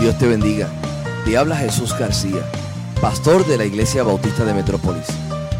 [0.00, 0.66] Dios te bendiga.
[1.26, 2.40] Te habla Jesús García,
[3.02, 5.04] pastor de la Iglesia Bautista de Metrópolis.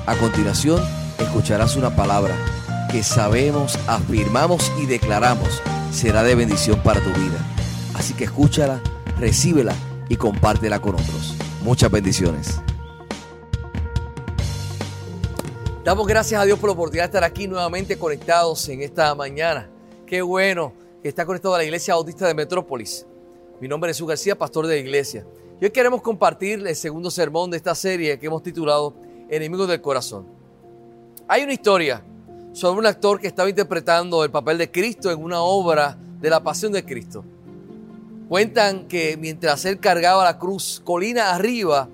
[0.06, 0.82] A continuación,
[1.18, 2.34] escucharás una palabra
[2.90, 5.60] que sabemos, afirmamos y declaramos
[5.92, 7.38] será de bendición para tu vida.
[7.94, 8.80] Así que escúchala,
[9.18, 9.74] recíbela
[10.08, 11.34] y compártela con otros.
[11.62, 12.62] Muchas bendiciones.
[15.84, 19.68] Damos gracias a Dios por la oportunidad de estar aquí nuevamente conectados en esta mañana.
[20.06, 23.06] Qué bueno que está conectado a la Iglesia Bautista de Metrópolis.
[23.60, 25.26] Mi nombre es Jesús García, pastor de la iglesia.
[25.60, 28.94] Y hoy queremos compartir el segundo sermón de esta serie que hemos titulado
[29.28, 30.26] Enemigos del Corazón.
[31.28, 32.02] Hay una historia
[32.54, 36.42] sobre un actor que estaba interpretando el papel de Cristo en una obra de la
[36.42, 37.22] Pasión de Cristo.
[38.30, 41.86] Cuentan que mientras él cargaba la cruz colina arriba,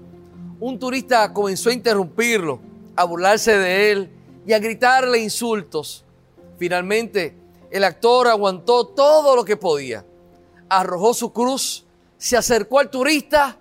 [0.61, 2.61] un turista comenzó a interrumpirlo,
[2.95, 4.11] a burlarse de él
[4.47, 6.05] y a gritarle insultos.
[6.59, 7.35] Finalmente,
[7.73, 10.05] el actor aguantó todo lo que podía
[10.69, 11.85] arrojó su cruz,
[12.19, 13.59] se acercó al turista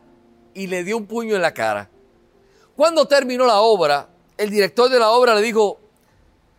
[0.54, 1.90] y le dio un puño en la cara.
[2.76, 5.80] Cuando terminó la obra, el director de la obra le dijo,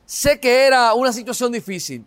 [0.04, 2.04] sé que era una situación difícil,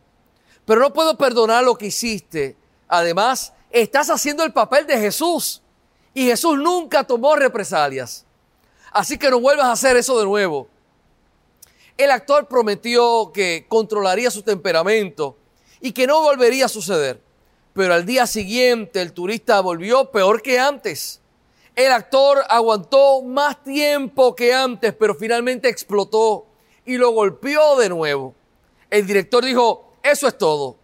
[0.66, 2.56] pero no puedo perdonar lo que hiciste.
[2.88, 5.62] Además, estás haciendo el papel de Jesús
[6.14, 8.26] y Jesús nunca tomó represalias.
[8.92, 10.68] Así que no vuelvas a hacer eso de nuevo.
[11.98, 15.38] El actor prometió que controlaría su temperamento
[15.82, 17.22] y que no volvería a suceder
[17.80, 21.22] pero al día siguiente el turista volvió peor que antes.
[21.74, 26.46] El actor aguantó más tiempo que antes, pero finalmente explotó
[26.86, 28.36] y lo golpeó de nuevo.
[28.90, 30.76] El director dijo, eso es todo.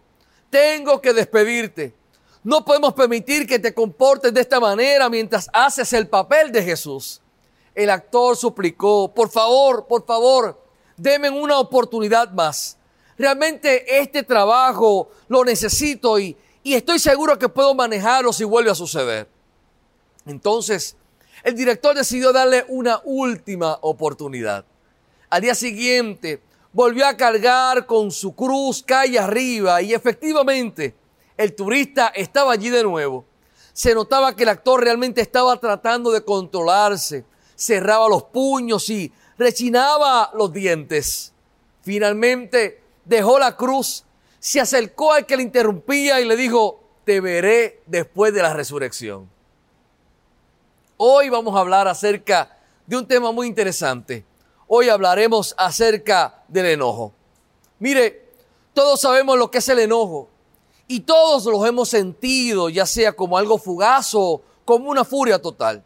[0.48, 1.92] Tengo que despedirte.
[2.42, 7.20] No podemos permitir que te comportes de esta manera mientras haces el papel de Jesús.
[7.74, 10.64] El actor suplicó, por favor, por favor,
[10.96, 12.78] denme una oportunidad más.
[13.18, 16.34] Realmente este trabajo lo necesito y,
[16.66, 19.28] y estoy seguro que puedo manejarlo si vuelve a suceder.
[20.26, 20.96] Entonces,
[21.44, 24.64] el director decidió darle una última oportunidad.
[25.30, 30.92] Al día siguiente, volvió a cargar con su cruz calle arriba y efectivamente
[31.36, 33.24] el turista estaba allí de nuevo.
[33.72, 37.24] Se notaba que el actor realmente estaba tratando de controlarse,
[37.54, 41.32] cerraba los puños y rechinaba los dientes.
[41.82, 44.05] Finalmente dejó la cruz
[44.46, 49.28] se acercó al que le interrumpía y le dijo, te veré después de la resurrección.
[50.98, 54.24] Hoy vamos a hablar acerca de un tema muy interesante.
[54.68, 57.12] Hoy hablaremos acerca del enojo.
[57.80, 58.34] Mire,
[58.72, 60.28] todos sabemos lo que es el enojo
[60.86, 65.82] y todos los hemos sentido, ya sea como algo fugaz o como una furia total.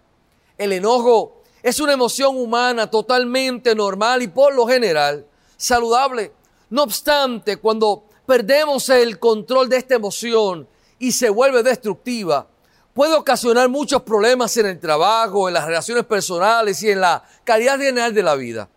[0.58, 5.24] El enojo es una emoción humana totalmente normal y por lo general
[5.56, 6.34] saludable.
[6.68, 10.68] No obstante, cuando perdemos el control de esta emoción
[11.00, 12.46] y se vuelve destructiva,
[12.94, 17.76] puede ocasionar muchos problemas en el trabajo, en las relaciones personales y en la calidad
[17.76, 18.68] general de la vida.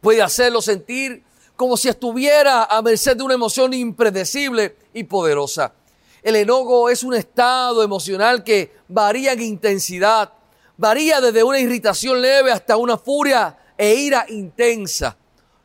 [0.00, 1.22] Puede hacerlo sentir
[1.54, 5.72] como si estuviera a merced de una emoción impredecible y poderosa.
[6.20, 10.32] El enojo es un estado emocional que varía en intensidad,
[10.76, 15.16] varía desde una irritación leve hasta una furia e ira intensa.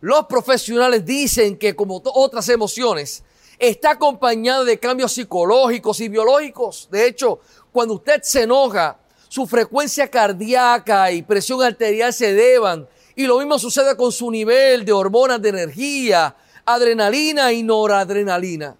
[0.01, 3.23] Los profesionales dicen que como otras emociones,
[3.57, 6.87] está acompañada de cambios psicológicos y biológicos.
[6.89, 7.39] De hecho,
[7.71, 12.87] cuando usted se enoja, su frecuencia cardíaca y presión arterial se elevan.
[13.15, 16.35] Y lo mismo sucede con su nivel de hormonas de energía,
[16.65, 18.77] adrenalina y noradrenalina.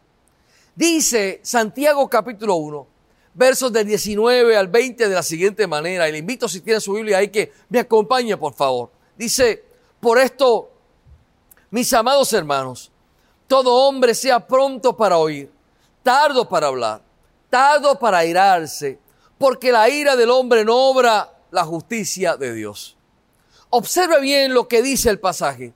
[0.74, 2.88] Dice Santiago capítulo 1,
[3.34, 6.08] versos del 19 al 20 de la siguiente manera.
[6.08, 8.90] Y le invito si tiene su Biblia ahí que me acompañe, por favor.
[9.18, 9.66] Dice,
[10.00, 10.72] por esto
[11.72, 12.92] mis amados hermanos,
[13.48, 15.52] todo hombre sea pronto para oír,
[16.04, 17.02] tardo para hablar,
[17.50, 19.00] tardo para irarse,
[19.38, 22.96] porque la ira del hombre no obra la justicia de Dios.
[23.72, 25.74] Observe bien lo que dice el pasaje.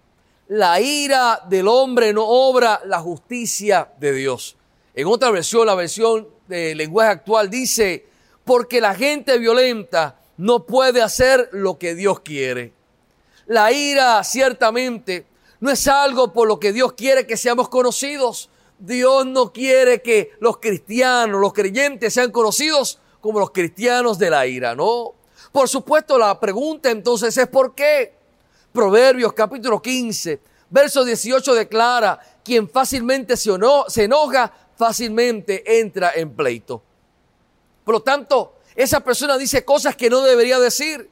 [0.48, 4.58] La ira del hombre no obra la justicia de Dios.
[4.94, 8.06] En otra versión, la versión de lenguaje actual dice,
[8.44, 12.74] porque la gente violenta no puede hacer lo que Dios quiere.
[13.46, 15.26] La ira ciertamente
[15.64, 18.50] no es algo por lo que Dios quiere que seamos conocidos.
[18.78, 24.46] Dios no quiere que los cristianos, los creyentes sean conocidos como los cristianos de la
[24.46, 25.14] ira, ¿no?
[25.54, 28.14] Por supuesto, la pregunta entonces es ¿por qué?
[28.74, 33.52] Proverbios capítulo 15, verso 18 declara, quien fácilmente se,
[33.88, 36.84] se enoja, fácilmente entra en pleito.
[37.86, 41.10] Por lo tanto, esa persona dice cosas que no debería decir.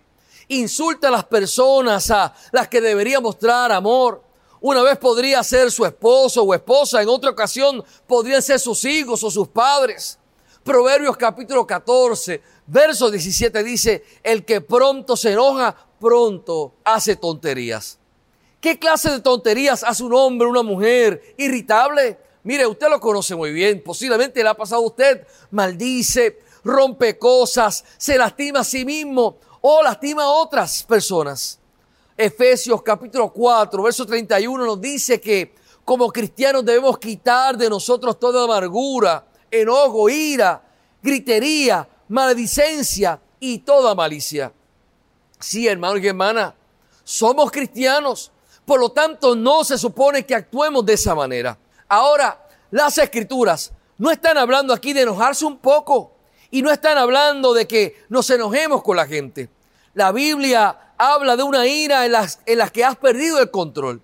[0.49, 4.29] Insulta a las personas a las que debería mostrar amor.
[4.63, 9.23] Una vez podría ser su esposo o esposa, en otra ocasión podrían ser sus hijos
[9.23, 10.19] o sus padres.
[10.63, 17.97] Proverbios capítulo 14, verso 17 dice, el que pronto se enoja, pronto hace tonterías.
[18.59, 22.19] ¿Qué clase de tonterías hace un hombre, una mujer irritable?
[22.43, 27.83] Mire, usted lo conoce muy bien, posiblemente le ha pasado a usted, maldice, rompe cosas,
[27.97, 31.60] se lastima a sí mismo o lastima a otras personas.
[32.21, 38.43] Efesios capítulo 4, verso 31 nos dice que como cristianos debemos quitar de nosotros toda
[38.43, 40.61] amargura, enojo, ira,
[41.01, 44.53] gritería, maledicencia y toda malicia.
[45.39, 46.53] Sí, hermano y hermana,
[47.03, 48.31] somos cristianos,
[48.65, 51.57] por lo tanto no se supone que actuemos de esa manera.
[51.87, 56.11] Ahora, las escrituras no están hablando aquí de enojarse un poco
[56.51, 59.49] y no están hablando de que nos enojemos con la gente.
[59.95, 62.37] La Biblia habla de una ira en las,
[62.71, 63.99] que has perdido el control.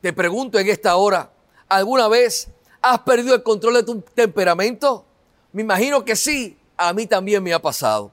[0.00, 1.30] Te pregunto en esta hora,
[1.68, 2.48] ¿alguna vez
[2.80, 5.04] has perdido el control de tu temperamento?
[5.52, 8.10] Me imagino que sí, a mí también me ha pasado.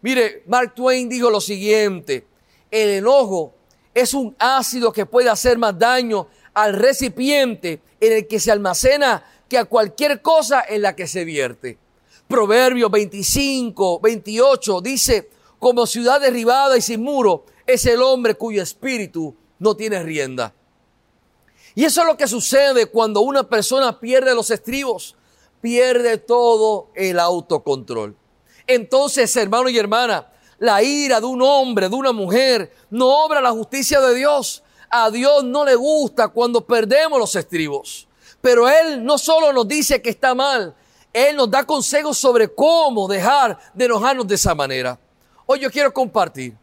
[0.00, 2.26] Mire, Mark Twain dijo lo siguiente,
[2.68, 3.54] el enojo
[3.94, 9.24] es un ácido que puede hacer más daño al recipiente en el que se almacena
[9.48, 11.78] que a cualquier cosa en la que se vierte.
[12.26, 15.30] Proverbios 25, 28 dice,
[15.60, 20.54] como ciudad derribada y sin muro es el hombre cuyo espíritu no tiene rienda.
[21.74, 25.14] Y eso es lo que sucede cuando una persona pierde los estribos,
[25.60, 28.16] pierde todo el autocontrol.
[28.66, 33.50] Entonces, hermano y hermana, la ira de un hombre, de una mujer, no obra la
[33.50, 34.62] justicia de Dios.
[34.88, 38.08] A Dios no le gusta cuando perdemos los estribos.
[38.40, 40.74] Pero Él no solo nos dice que está mal,
[41.12, 44.98] Él nos da consejos sobre cómo dejar de enojarnos de esa manera.
[45.44, 46.56] Hoy yo quiero compartir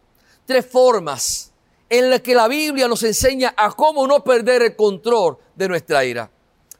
[0.45, 1.51] tres formas
[1.89, 6.03] en la que la Biblia nos enseña a cómo no perder el control de nuestra
[6.03, 6.29] ira.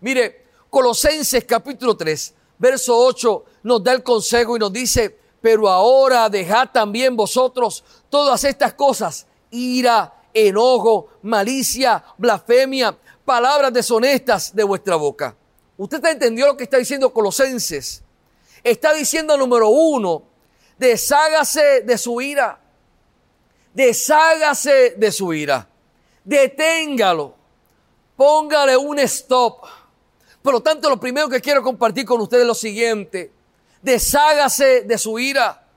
[0.02, 6.30] Mire, Colosenses capítulo 3, verso 8 nos da el consejo y nos dice, pero ahora
[6.30, 15.36] dejad también vosotros todas estas cosas, ira, enojo, malicia, blasfemia, palabras deshonestas de vuestra boca.
[15.78, 18.04] ¿Usted entendió lo que está diciendo Colosenses?
[18.64, 20.24] Está diciendo número uno,
[20.78, 22.65] deshágase de su ira
[23.76, 25.68] deshágase de su ira,
[26.24, 27.36] deténgalo,
[28.16, 29.66] póngale un stop.
[30.42, 33.32] Por lo tanto, lo primero que quiero compartir con ustedes es lo siguiente,
[33.82, 35.68] deshágase de su ira,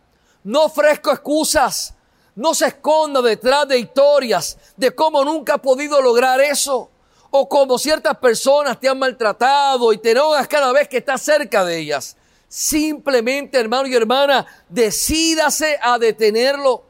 [0.45, 1.95] no ofrezco excusas,
[2.37, 6.89] no se esconda detrás de historias de cómo nunca ha podido lograr eso
[7.31, 11.65] o cómo ciertas personas te han maltratado y te enojas cada vez que estás cerca
[11.65, 12.17] de ellas.
[12.47, 16.88] Simplemente, hermano y hermana, decídase a detenerlo.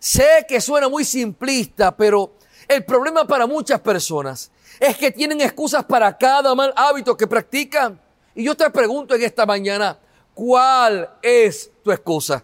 [0.00, 2.32] Sé que suena muy simplista, pero
[2.66, 4.50] el problema para muchas personas
[4.80, 8.00] es que tienen excusas para cada mal hábito que practican.
[8.34, 9.98] Y yo te pregunto en esta mañana,
[10.32, 12.42] ¿cuál es tu excusa?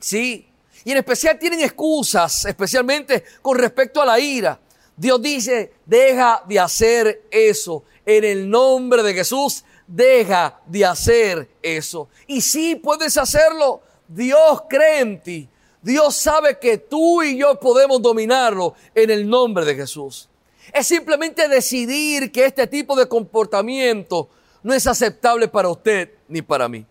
[0.00, 0.48] Sí,
[0.84, 4.58] y en especial tienen excusas, especialmente con respecto a la ira.
[4.96, 7.84] Dios dice, deja de hacer eso.
[8.06, 12.08] En el nombre de Jesús, deja de hacer eso.
[12.26, 13.82] Y sí puedes hacerlo.
[14.08, 15.48] Dios cree en ti.
[15.88, 20.28] Dios sabe que tú y yo podemos dominarlo en el nombre de Jesús.
[20.74, 24.28] Es simplemente decidir que este tipo de comportamiento
[24.62, 26.84] no es aceptable para usted ni para mí.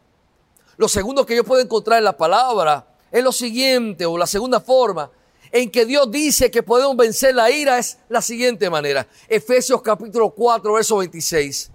[0.78, 4.60] Lo segundo que yo puedo encontrar en la palabra es lo siguiente, o la segunda
[4.60, 5.12] forma
[5.52, 9.08] en que Dios dice que podemos vencer la ira es la siguiente manera.
[9.28, 11.70] Efesios capítulo 4, verso 26.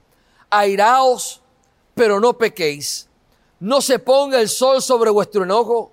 [0.51, 1.41] Airaos,
[1.95, 3.09] pero no pequéis.
[3.61, 5.93] No se ponga el sol sobre vuestro enojo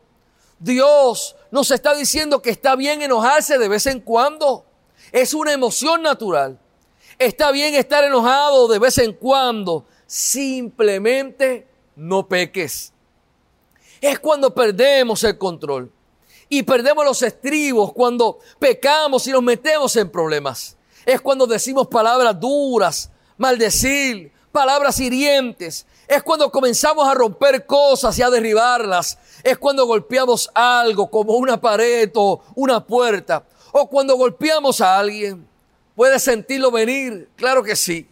[0.59, 4.65] Dios nos está diciendo que está bien enojarse de vez en cuando.
[5.11, 6.59] Es una emoción natural.
[7.17, 9.85] Está bien estar enojado de vez en cuando.
[10.05, 12.93] Simplemente no peques.
[14.01, 15.91] Es cuando perdemos el control.
[16.49, 20.77] Y perdemos los estribos cuando pecamos y nos metemos en problemas.
[21.05, 25.85] Es cuando decimos palabras duras, maldecir, palabras hirientes.
[26.07, 29.17] Es cuando comenzamos a romper cosas y a derribarlas.
[29.43, 33.43] Es cuando golpeamos algo como una pared o una puerta.
[33.71, 35.47] O cuando golpeamos a alguien.
[35.95, 37.29] ¿Puedes sentirlo venir?
[37.35, 38.09] Claro que sí.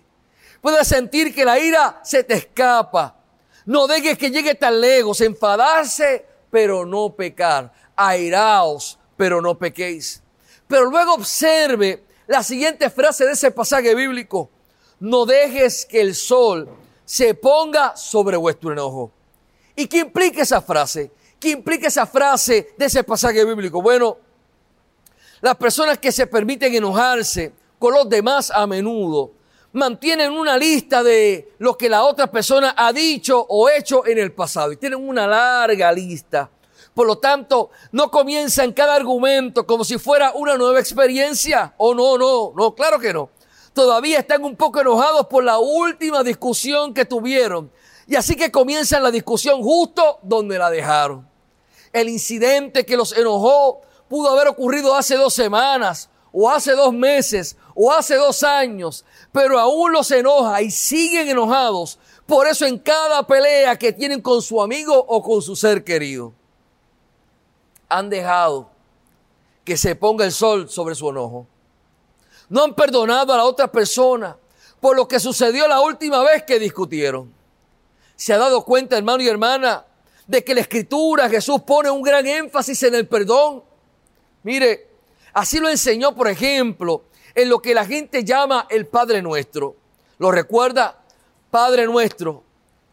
[0.62, 3.16] Puedes sentir que la ira se te escapa.
[3.66, 5.22] No dejes que llegue tan lejos.
[5.22, 7.72] Enfadarse, pero no pecar.
[7.96, 10.22] Airaos, pero no pequéis.
[10.68, 14.50] Pero luego observe la siguiente frase de ese pasaje bíblico
[15.00, 16.70] no dejes que el sol
[17.06, 19.12] se ponga sobre vuestro enojo.
[19.76, 21.12] ¿Y qué implica esa frase?
[21.40, 23.82] ¿Qué implica esa frase de ese pasaje bíblico?
[23.82, 24.18] Bueno,
[25.42, 29.32] las personas que se permiten enojarse con los demás a menudo
[29.74, 34.32] mantienen una lista de lo que la otra persona ha dicho o hecho en el
[34.32, 34.72] pasado.
[34.72, 36.50] Y tienen una larga lista.
[36.96, 41.76] Por lo tanto, no comienzan cada argumento como si fuera una nueva experiencia.
[41.78, 43.30] O oh, no, no, no, claro que no.
[43.74, 47.72] Todavía están un poco enojados por la última discusión que tuvieron.
[48.08, 51.28] Y así que comienzan la discusión justo donde la dejaron.
[51.92, 57.58] El incidente que los enojó pudo haber ocurrido hace dos semanas, o hace dos meses,
[57.76, 62.00] o hace dos años, pero aún los enoja y siguen enojados.
[62.26, 66.34] Por eso en cada pelea que tienen con su amigo o con su ser querido,
[67.90, 68.70] han dejado
[69.64, 71.48] que se ponga el sol sobre su enojo.
[72.50, 74.38] No han perdonado a la otra persona
[74.80, 77.37] por lo que sucedió la última vez que discutieron.
[78.18, 79.86] ¿Se ha dado cuenta, hermano y hermana,
[80.26, 83.64] de que la escritura Jesús pone un gran énfasis en el perdón?
[84.42, 84.90] Mire,
[85.34, 87.04] así lo enseñó, por ejemplo,
[87.36, 89.76] en lo que la gente llama el Padre Nuestro.
[90.18, 91.04] ¿Lo recuerda?
[91.52, 92.44] Padre nuestro,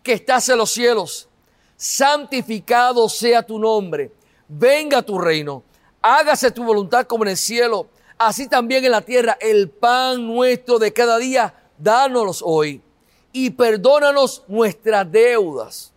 [0.02, 1.28] que estás en los cielos,
[1.74, 4.12] santificado sea tu nombre,
[4.46, 5.64] venga tu reino,
[6.02, 9.36] hágase tu voluntad como en el cielo, así también en la tierra.
[9.40, 12.80] El pan nuestro de cada día, dánoslos hoy
[13.36, 15.92] y perdónanos nuestras deudas.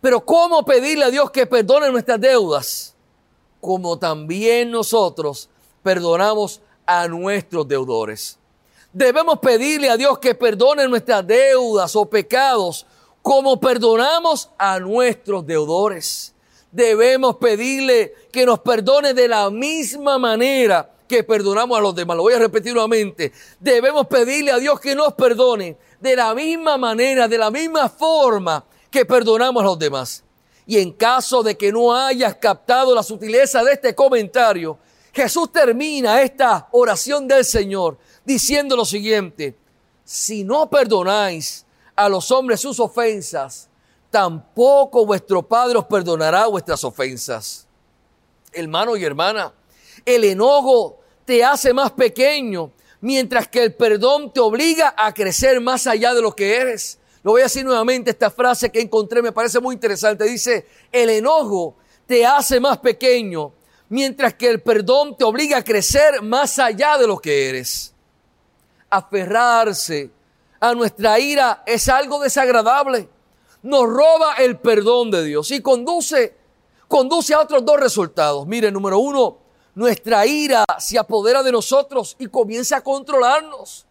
[0.00, 2.94] Pero ¿cómo pedirle a Dios que perdone nuestras deudas?
[3.60, 5.50] Como también nosotros
[5.82, 8.38] perdonamos a nuestros deudores.
[8.90, 12.86] Debemos pedirle a Dios que perdone nuestras deudas o pecados
[13.20, 16.34] como perdonamos a nuestros deudores.
[16.72, 22.16] Debemos pedirle que nos perdone de la misma manera que perdonamos a los demás.
[22.16, 23.32] Lo voy a repetir nuevamente.
[23.58, 28.64] Debemos pedirle a Dios que nos perdone de la misma manera, de la misma forma
[28.90, 30.22] que perdonamos a los demás.
[30.66, 34.78] Y en caso de que no hayas captado la sutileza de este comentario,
[35.12, 39.56] Jesús termina esta oración del Señor diciendo lo siguiente,
[40.04, 41.64] si no perdonáis
[41.96, 43.68] a los hombres sus ofensas,
[44.10, 47.66] tampoco vuestro Padre os perdonará vuestras ofensas.
[48.52, 49.52] Hermano y hermana,
[50.04, 50.97] el enojo
[51.28, 56.22] te hace más pequeño, mientras que el perdón te obliga a crecer más allá de
[56.22, 56.98] lo que eres.
[57.22, 60.24] Lo voy a decir nuevamente, esta frase que encontré me parece muy interesante.
[60.24, 63.52] Dice, el enojo te hace más pequeño,
[63.90, 67.92] mientras que el perdón te obliga a crecer más allá de lo que eres.
[68.88, 70.10] Aferrarse
[70.58, 73.06] a nuestra ira es algo desagradable.
[73.64, 76.34] Nos roba el perdón de Dios y conduce,
[76.88, 78.46] conduce a otros dos resultados.
[78.46, 79.47] Mire, número uno,
[79.78, 83.86] nuestra ira se apodera de nosotros y comienza a controlarnos.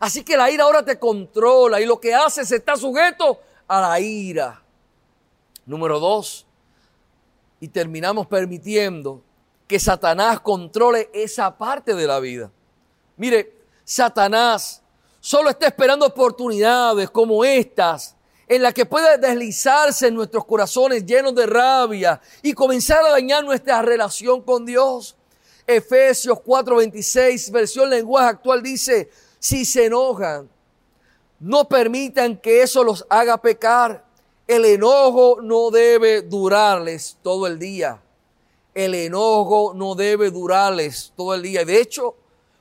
[0.00, 3.38] Así que la ira ahora te controla y lo que haces está sujeto
[3.68, 4.62] a la ira.
[5.66, 6.46] Número dos,
[7.60, 9.20] y terminamos permitiendo
[9.68, 12.50] que Satanás controle esa parte de la vida.
[13.18, 13.52] Mire,
[13.84, 14.80] Satanás
[15.20, 18.16] solo está esperando oportunidades como estas
[18.48, 23.44] en las que puede deslizarse en nuestros corazones llenos de rabia y comenzar a dañar
[23.44, 25.14] nuestra relación con Dios.
[25.66, 30.48] Efesios 4:26, versión lenguaje actual dice, si se enojan,
[31.40, 34.04] no permitan que eso los haga pecar.
[34.46, 38.00] El enojo no debe durarles todo el día
[38.76, 41.64] el enojo no debe durarles todo el día.
[41.64, 42.14] De hecho,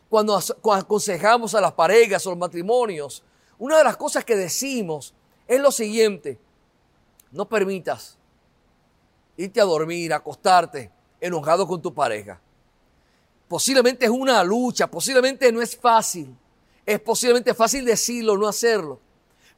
[0.09, 0.39] cuando
[0.71, 3.21] aconsejamos a las parejas o los matrimonios,
[3.59, 5.13] una de las cosas que decimos
[5.45, 6.39] es lo siguiente,
[7.31, 8.17] no permitas
[9.35, 12.39] irte a dormir, acostarte enojado con tu pareja.
[13.47, 16.35] Posiblemente es una lucha, posiblemente no es fácil,
[16.85, 18.99] es posiblemente fácil decirlo, no hacerlo,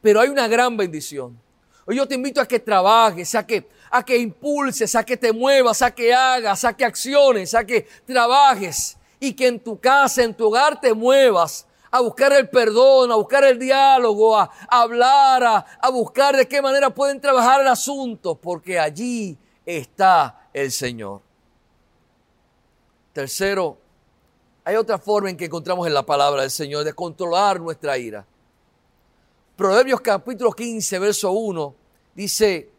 [0.02, 1.40] pero hay una gran bendición.
[1.86, 5.32] Hoy yo te invito a que trabajes, a que a que impulses, a que te
[5.32, 10.22] muevas, a que hagas, a que acciones, a que trabajes y que en tu casa,
[10.22, 15.42] en tu hogar te muevas a buscar el perdón, a buscar el diálogo, a, hablar,
[15.42, 21.27] a, a buscar de qué manera pueden trabajar el asunto, porque allí está el Señor.
[23.18, 23.76] Tercero,
[24.62, 28.24] hay otra forma en que encontramos en la palabra del Señor de controlar nuestra ira.
[29.56, 31.74] Proverbios capítulo 15, verso 1
[32.14, 32.70] dice,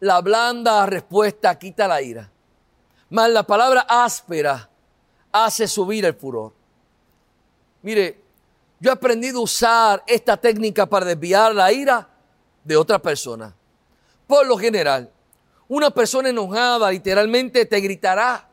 [0.00, 2.30] la blanda respuesta quita la ira,
[3.08, 4.68] mas la palabra áspera
[5.32, 6.52] hace subir el furor.
[7.80, 8.20] Mire,
[8.80, 12.06] yo he aprendido a usar esta técnica para desviar la ira
[12.62, 13.56] de otra persona.
[14.26, 15.10] Por lo general,
[15.68, 18.45] una persona enojada literalmente te gritará,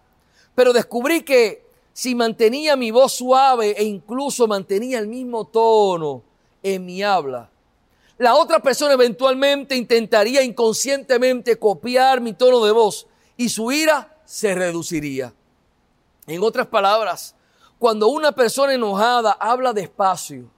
[0.55, 6.23] pero descubrí que si mantenía mi voz suave e incluso mantenía el mismo tono
[6.61, 7.49] en mi habla,
[8.17, 14.53] la otra persona eventualmente intentaría inconscientemente copiar mi tono de voz y su ira se
[14.53, 15.33] reduciría.
[16.27, 17.35] En otras palabras,
[17.79, 20.49] cuando una persona enojada habla despacio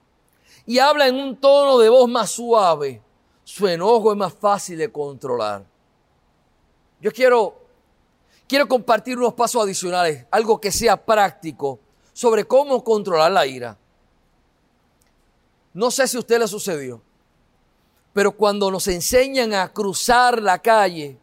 [0.66, 3.02] y habla en un tono de voz más suave,
[3.44, 5.66] su enojo es más fácil de controlar.
[7.00, 7.65] Yo quiero,
[8.48, 11.80] quiero compartir unos pasos adicionales, algo que sea práctico
[12.14, 13.78] sobre cómo controlar la ira.
[15.74, 17.02] No sé si a usted le sucedió,
[18.14, 21.18] pero cuando nos enseñan a cruzar la calle,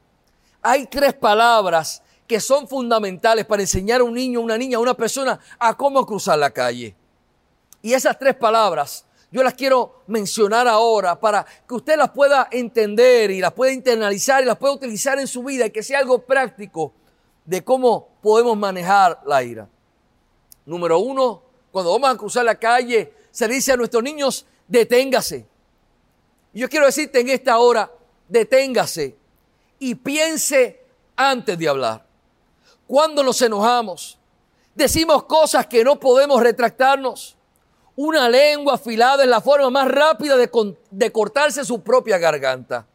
[0.61, 4.81] hay tres palabras que son fundamentales para enseñar a un niño, a una niña, a
[4.81, 6.95] una persona a cómo cruzar la calle.
[7.81, 13.31] Y esas tres palabras yo las quiero mencionar ahora para que usted las pueda entender
[13.31, 16.27] y las pueda internalizar y las pueda utilizar en su vida y que sea algo
[16.27, 16.93] práctico
[17.45, 19.69] de cómo podemos manejar la ira.
[20.65, 25.47] Número uno, cuando vamos a cruzar la calle, se dice a nuestros niños, deténgase.
[26.53, 27.91] yo quiero decirte en esta hora,
[28.29, 29.17] deténgase
[29.79, 30.81] y piense
[31.17, 32.07] antes de hablar.
[32.87, 34.19] Cuando nos enojamos,
[34.75, 37.37] decimos cosas que no podemos retractarnos.
[37.97, 40.51] Una lengua afilada es la forma más rápida de,
[40.91, 42.87] de, cortarse su propia garganta.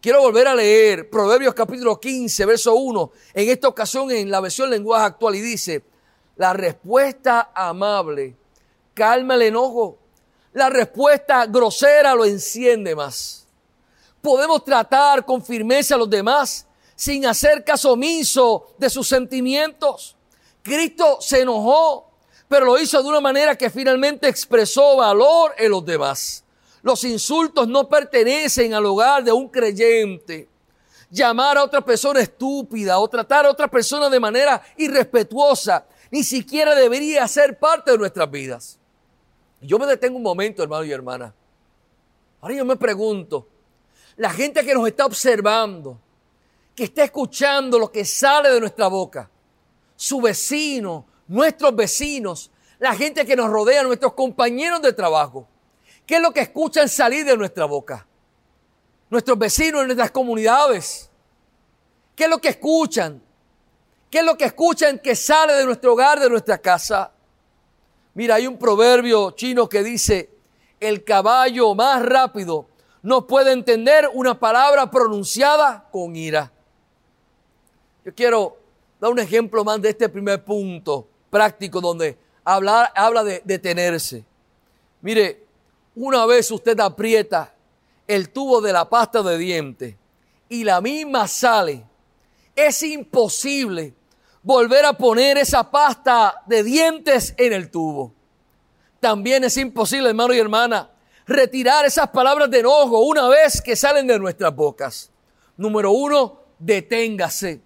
[0.00, 4.70] Quiero volver a leer Proverbios capítulo 15, verso 1, en esta ocasión en la versión
[4.70, 5.84] lenguaje actual y dice,
[6.36, 8.36] la respuesta amable
[8.94, 9.98] calma el enojo,
[10.54, 13.46] la respuesta grosera lo enciende más.
[14.22, 16.66] Podemos tratar con firmeza a los demás
[16.96, 20.16] sin hacer caso omiso de sus sentimientos.
[20.62, 22.10] Cristo se enojó
[22.50, 26.42] pero lo hizo de una manera que finalmente expresó valor en los demás.
[26.82, 30.48] Los insultos no pertenecen al hogar de un creyente.
[31.10, 36.74] Llamar a otra persona estúpida o tratar a otra persona de manera irrespetuosa ni siquiera
[36.74, 38.78] debería ser parte de nuestras vidas.
[39.60, 41.34] Yo me detengo un momento, hermano y hermana.
[42.40, 43.46] Ahora yo me pregunto,
[44.16, 45.98] la gente que nos está observando,
[46.74, 49.30] que está escuchando lo que sale de nuestra boca,
[49.94, 55.46] su vecino, nuestros vecinos, la gente que nos rodea, nuestros compañeros de trabajo.
[56.10, 58.04] ¿Qué es lo que escuchan salir de nuestra boca?
[59.10, 61.08] Nuestros vecinos, nuestras comunidades.
[62.16, 63.22] ¿Qué es lo que escuchan?
[64.10, 67.12] ¿Qué es lo que escuchan que sale de nuestro hogar, de nuestra casa?
[68.14, 70.30] Mira, hay un proverbio chino que dice,
[70.80, 72.66] el caballo más rápido
[73.02, 76.50] no puede entender una palabra pronunciada con ira.
[78.04, 78.56] Yo quiero
[79.00, 84.24] dar un ejemplo más de este primer punto práctico donde habla, habla de detenerse.
[85.02, 85.49] Mire,
[85.94, 87.54] una vez usted aprieta
[88.06, 89.96] el tubo de la pasta de dientes
[90.48, 91.84] y la misma sale,
[92.56, 93.94] es imposible
[94.42, 98.12] volver a poner esa pasta de dientes en el tubo.
[98.98, 100.90] También es imposible, hermano y hermana,
[101.26, 105.10] retirar esas palabras de enojo una vez que salen de nuestras bocas.
[105.56, 107.60] Número uno, deténgase.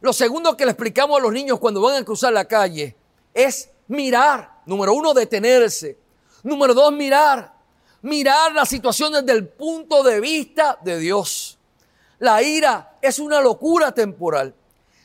[0.00, 2.96] Lo segundo que le explicamos a los niños cuando van a cruzar la calle
[3.32, 4.62] es mirar.
[4.66, 5.99] Número uno, detenerse.
[6.42, 7.54] Número dos, mirar.
[8.02, 11.58] Mirar la situación desde el punto de vista de Dios.
[12.18, 14.54] La ira es una locura temporal.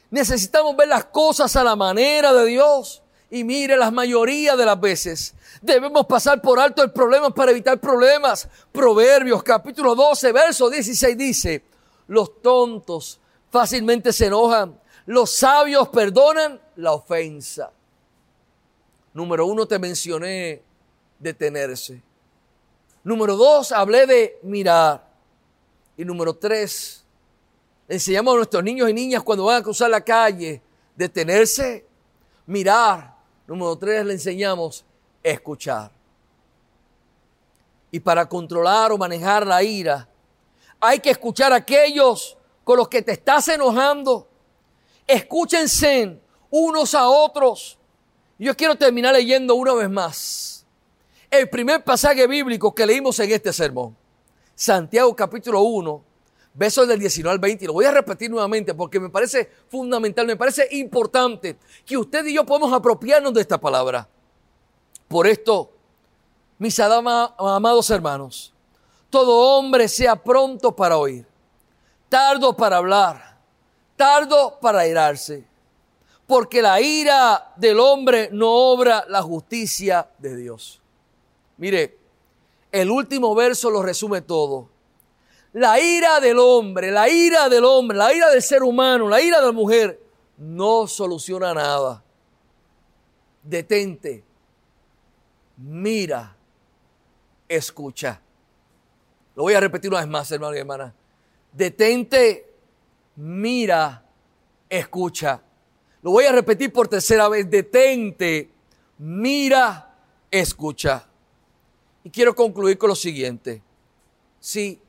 [0.09, 3.01] Necesitamos ver las cosas a la manera de Dios.
[3.29, 7.79] Y mire, la mayoría de las veces debemos pasar por alto el problema para evitar
[7.79, 8.47] problemas.
[8.71, 11.63] Proverbios capítulo 12, verso 16 dice,
[12.07, 13.19] los tontos
[13.49, 17.71] fácilmente se enojan, los sabios perdonan la ofensa.
[19.13, 20.61] Número uno, te mencioné
[21.25, 22.01] detenerse.
[23.03, 25.05] Número dos, hablé de mirar.
[25.97, 27.03] Y número tres,
[27.87, 30.61] enseñamos a nuestros niños y niñas cuando van a cruzar la calle,
[30.95, 31.85] detenerse,
[32.45, 33.15] mirar.
[33.47, 34.85] Número tres, le enseñamos
[35.23, 35.91] escuchar.
[37.91, 40.07] Y para controlar o manejar la ira,
[40.79, 44.27] hay que escuchar a aquellos con los que te estás enojando
[45.07, 47.77] Escúchense unos a otros.
[48.39, 50.54] Yo quiero terminar leyendo una vez más
[51.39, 53.95] el primer pasaje bíblico que leímos en este sermón.
[54.53, 56.03] Santiago capítulo 1,
[56.53, 57.63] versos del 19 al 20.
[57.63, 62.25] Y lo voy a repetir nuevamente porque me parece fundamental, me parece importante que usted
[62.25, 64.07] y yo podamos apropiarnos de esta palabra.
[65.07, 65.71] Por esto,
[66.57, 68.53] mis amados hermanos,
[69.09, 71.25] todo hombre sea pronto para oír,
[72.09, 73.35] tardo para hablar
[73.95, 75.45] tardo para irarse,
[76.27, 80.81] porque la ira del hombre no obra la justicia de Dios.
[81.57, 81.97] Mire,
[82.71, 84.69] el último verso lo resume todo.
[85.53, 89.39] La ira del hombre, la ira del hombre, la ira del ser humano, la ira
[89.39, 90.01] de la mujer,
[90.37, 92.03] no soluciona nada.
[93.41, 94.23] Detente,
[95.57, 96.35] mira,
[97.47, 98.19] escucha.
[99.35, 100.93] Lo voy a repetir una vez más, hermano y hermana.
[101.53, 102.53] Detente,
[103.15, 104.03] mira,
[104.67, 105.41] escucha.
[106.01, 107.49] Lo voy a repetir por tercera vez.
[107.49, 108.49] Detente,
[108.97, 109.95] mira,
[110.29, 111.07] escucha.
[112.05, 113.63] Y quiero concluir con lo siguiente.
[114.39, 114.79] Sí,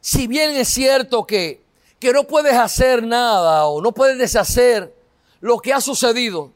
[0.00, 1.62] si bien es cierto que,
[2.00, 4.92] que no puedes hacer nada o no puedes deshacer
[5.40, 6.50] lo que ha sucedido,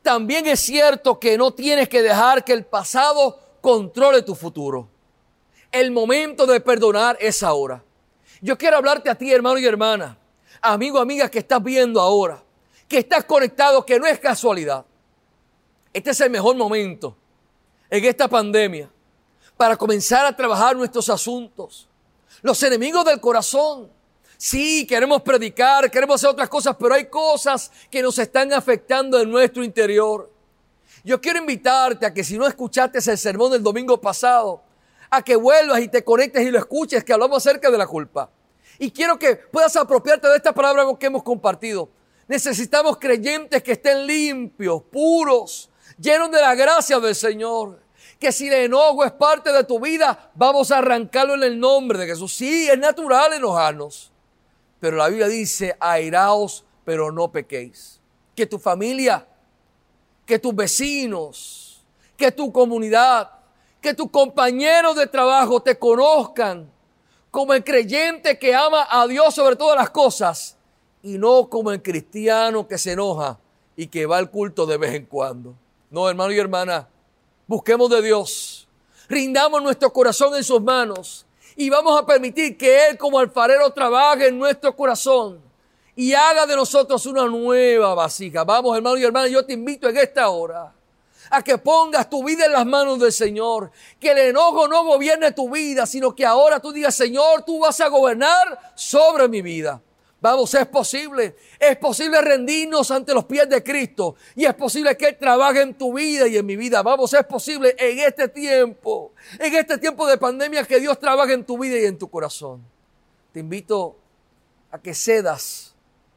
[0.00, 4.88] también es cierto que no tienes que dejar que el pasado controle tu futuro.
[5.70, 7.84] El momento de perdonar es ahora.
[8.40, 10.16] Yo quiero hablarte a ti, hermano y hermana,
[10.62, 12.42] amigo, amiga que estás viendo ahora,
[12.88, 14.86] que estás conectado, que no es casualidad.
[15.92, 17.14] Este es el mejor momento
[17.90, 18.90] en esta pandemia
[19.58, 21.88] para comenzar a trabajar nuestros asuntos.
[22.40, 23.90] Los enemigos del corazón.
[24.36, 29.28] Sí, queremos predicar, queremos hacer otras cosas, pero hay cosas que nos están afectando en
[29.28, 30.32] nuestro interior.
[31.02, 34.62] Yo quiero invitarte a que si no escuchaste el sermón del domingo pasado,
[35.10, 38.30] a que vuelvas y te conectes y lo escuches, que hablamos acerca de la culpa.
[38.78, 41.88] Y quiero que puedas apropiarte de esta palabra que hemos compartido.
[42.28, 45.68] Necesitamos creyentes que estén limpios, puros,
[45.98, 47.87] llenos de la gracia del Señor
[48.18, 51.98] que si el enojo es parte de tu vida, vamos a arrancarlo en el nombre
[51.98, 52.34] de Jesús.
[52.34, 54.10] Sí, es natural enojarnos,
[54.80, 58.00] pero la Biblia dice, airaos, pero no pequéis.
[58.34, 59.26] Que tu familia,
[60.26, 61.84] que tus vecinos,
[62.16, 63.30] que tu comunidad,
[63.80, 66.70] que tus compañeros de trabajo te conozcan
[67.30, 70.56] como el creyente que ama a Dios sobre todas las cosas
[71.02, 73.38] y no como el cristiano que se enoja
[73.76, 75.54] y que va al culto de vez en cuando.
[75.90, 76.88] No, hermano y hermana,
[77.48, 78.68] Busquemos de Dios.
[79.08, 81.24] Rindamos nuestro corazón en sus manos.
[81.56, 85.40] Y vamos a permitir que Él como alfarero trabaje en nuestro corazón.
[85.96, 88.44] Y haga de nosotros una nueva vasija.
[88.44, 90.74] Vamos, hermano y hermana, yo te invito en esta hora
[91.30, 93.70] a que pongas tu vida en las manos del Señor.
[93.98, 97.80] Que el enojo no gobierne tu vida, sino que ahora tú digas, Señor, tú vas
[97.80, 99.80] a gobernar sobre mi vida.
[100.20, 101.36] Vamos, es posible.
[101.58, 104.16] Es posible rendirnos ante los pies de Cristo.
[104.34, 106.82] Y es posible que Él trabaje en tu vida y en mi vida.
[106.82, 111.44] Vamos, es posible en este tiempo, en este tiempo de pandemia, que Dios trabaje en
[111.44, 112.64] tu vida y en tu corazón.
[113.32, 113.96] Te invito
[114.70, 115.74] a que cedas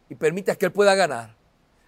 [0.10, 1.36] y permitas que Él pueda ganar.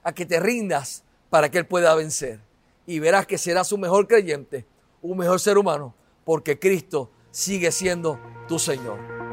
[0.04, 2.40] A que te rindas para que Él pueda vencer.
[2.86, 4.68] Y verás que serás un mejor creyente,
[5.02, 5.96] un mejor ser humano,
[6.26, 9.33] porque Cristo sigue siendo tu Señor.